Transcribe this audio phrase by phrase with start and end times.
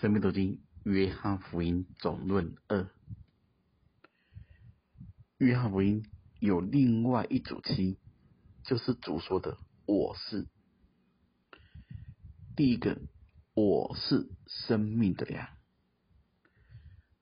[0.00, 2.88] 生命读经约翰福音总论二。
[5.36, 6.06] 约翰福音
[6.38, 7.98] 有另外一组七，
[8.64, 10.48] 就是主说的“我是”。
[12.56, 12.98] 第一个，
[13.52, 15.48] 我是生命的粮，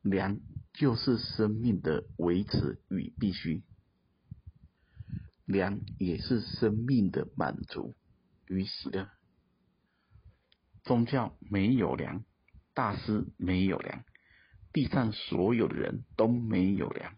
[0.00, 0.40] 粮
[0.72, 3.62] 就是生命的维持与必须，
[5.44, 7.94] 粮也是生命的满足
[8.46, 9.10] 与喜乐。
[10.84, 12.24] 宗教没有粮。
[12.74, 14.04] 大师没有粮，
[14.72, 17.16] 地上所有的人都没有粮，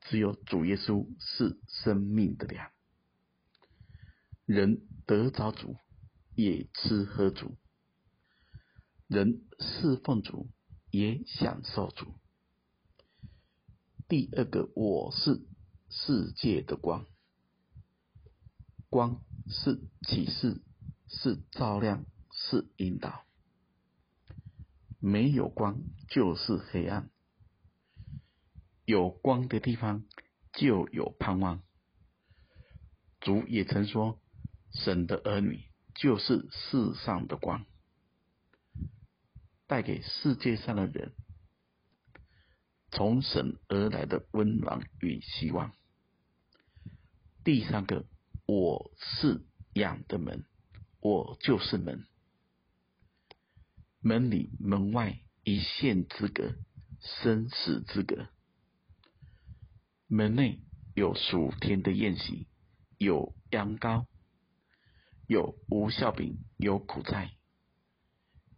[0.00, 2.70] 只有主耶稣是生命的粮。
[4.46, 5.76] 人得着主，
[6.34, 7.56] 也吃喝主；
[9.06, 10.50] 人侍奉主，
[10.90, 12.14] 也享受主。
[14.08, 15.40] 第二个，我是
[15.88, 17.06] 世界的光，
[18.88, 20.60] 光是启示，
[21.06, 23.24] 是照亮，是引导。
[25.00, 27.10] 没有光就是黑暗，
[28.84, 30.04] 有光的地方
[30.52, 31.62] 就有盼望。
[33.20, 34.20] 主也曾说，
[34.72, 37.64] 神的儿女就是世上的光，
[39.66, 41.12] 带给世界上的人
[42.90, 45.72] 从神而来的温暖与希望。
[47.42, 48.04] 第三个，
[48.46, 49.40] 我是
[49.72, 50.44] 养的门，
[51.00, 52.04] 我就是门。
[54.02, 56.54] 门里门外一线之隔，
[57.00, 58.28] 生死之隔。
[60.06, 60.60] 门内
[60.94, 62.46] 有属天的宴席，
[62.96, 64.06] 有羊羔，
[65.26, 67.32] 有无酵饼，有苦菜，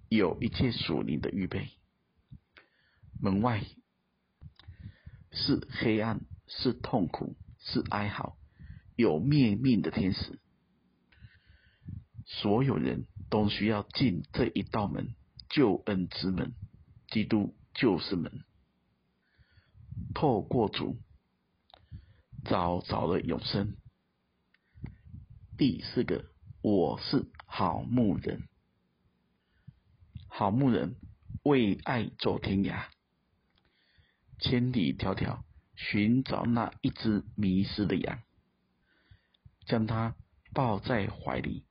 [0.09, 1.70] 有一切属灵的预备。
[3.20, 3.65] 门外
[5.33, 8.39] 是黑暗，是痛苦，是哀嚎，
[8.95, 10.39] 有灭命的天使。
[12.27, 15.17] 所有人都需要进这一道门。
[15.53, 16.55] 救恩之门，
[17.08, 18.42] 基督就是门。
[20.14, 20.98] 透过主，
[22.47, 23.77] 找着了永生。
[25.58, 26.24] 第四个，
[26.63, 28.48] 我是好牧人。
[30.27, 30.96] 好牧人
[31.42, 32.86] 为爱走天涯，
[34.39, 35.42] 千里迢迢
[35.77, 38.23] 寻找那一只迷失的羊，
[39.67, 40.17] 将它
[40.55, 41.67] 抱在怀里，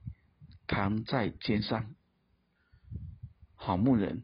[0.67, 1.95] 扛在肩上。
[3.63, 4.23] 好牧人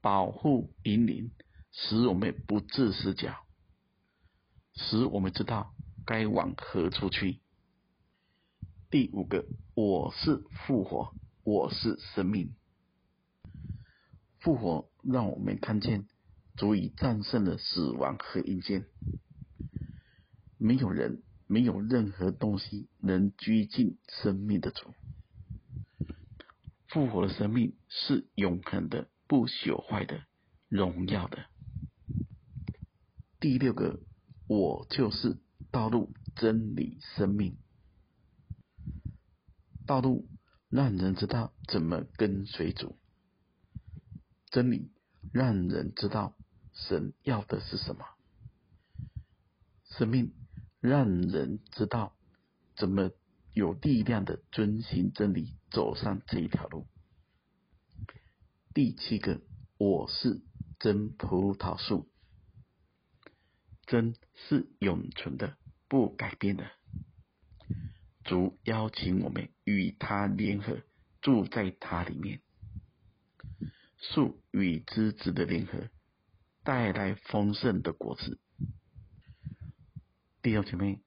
[0.00, 1.30] 保护引领，
[1.70, 3.36] 使我们不致死角，
[4.74, 5.72] 使我们知道
[6.04, 7.38] 该往何处去。
[8.90, 9.46] 第五个，
[9.76, 11.14] 我是复活，
[11.44, 12.52] 我是生命。
[14.40, 16.08] 复活让我们看见，
[16.56, 18.86] 足以战胜了死亡和阴间，
[20.58, 24.92] 没有人，没有任何东西能拘禁生命的主。
[26.92, 30.24] 复活的生命是永恒的、不朽坏的、
[30.68, 31.46] 荣耀的。
[33.40, 33.98] 第六个，
[34.46, 35.38] 我就是
[35.70, 37.56] 道路、真理、生命。
[39.86, 40.28] 道路
[40.68, 42.98] 让人知道怎么跟随主，
[44.50, 44.92] 真理
[45.32, 46.36] 让人知道
[46.74, 48.04] 神要的是什么，
[49.86, 50.34] 生命
[50.78, 52.14] 让人知道
[52.76, 53.10] 怎么
[53.54, 56.86] 有力量的遵行真理，走上这一条路。
[58.74, 59.40] 第七个，
[59.78, 60.42] 我是
[60.78, 62.10] 真葡萄树，
[63.86, 65.56] 真是永存的，
[65.88, 66.70] 不改变的。
[68.22, 70.82] 主邀请我们与他联合，
[71.22, 72.42] 住在他里面。
[73.96, 75.88] 树与枝子的联合，
[76.64, 78.38] 带来丰盛的果子。
[80.42, 81.00] 弟兄姐妹，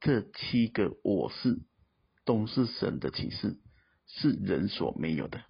[0.00, 1.62] 这七个我是，
[2.24, 3.58] 都是神的启示，
[4.06, 5.42] 是人所没有的。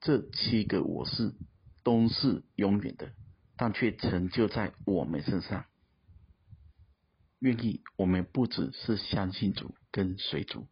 [0.00, 1.34] 这七个我是，
[1.82, 3.12] 都是永远的，
[3.56, 5.64] 但却成就在我们身上。
[7.40, 10.66] 愿意我们不只是相信主、跟随主，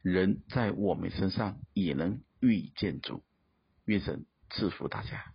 [0.00, 3.22] 人在我们身上也能遇见主。
[3.84, 5.33] 愿神赐福大家。